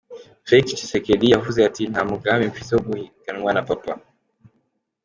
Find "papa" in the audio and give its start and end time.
3.69-3.93